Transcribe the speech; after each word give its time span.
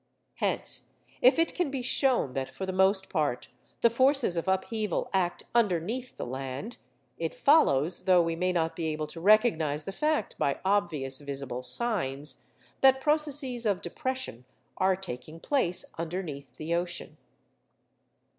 Hence, 0.37 0.85
if 1.21 1.37
it 1.37 1.53
can 1.53 1.69
be 1.69 1.83
shown 1.83 2.33
that 2.33 2.49
for 2.49 2.65
the 2.65 2.73
most 2.73 3.07
part 3.07 3.49
the 3.81 3.89
forces 3.91 4.35
of 4.35 4.47
upheaval 4.47 5.11
act 5.13 5.43
underneath 5.53 6.17
the 6.17 6.25
land, 6.25 6.77
it 7.19 7.35
follows—though 7.35 8.23
we 8.23 8.35
may 8.35 8.51
not 8.51 8.75
be 8.75 8.87
able 8.87 9.05
to 9.05 9.21
recognise 9.21 9.85
the 9.85 9.91
fact 9.91 10.39
by 10.39 10.59
obvious 10.65 11.19
visible 11.21 11.61
signs—that 11.61 12.99
processes 12.99 13.63
of 13.67 13.83
depression 13.83 14.45
are 14.77 14.95
taking 14.95 15.39
place 15.39 15.85
underneath 15.99 16.57
the 16.57 16.73
ocean. 16.73 17.17